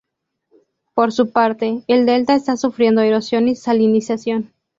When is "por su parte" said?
0.95-1.83